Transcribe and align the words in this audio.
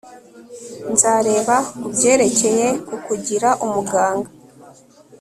nzareba 0.93 1.55
kubyerekeye 1.81 2.67
kukugira 2.87 3.49
umuganga 3.65 4.29